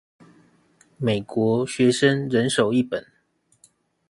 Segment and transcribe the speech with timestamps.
[0.97, 3.05] 美國學生人手一本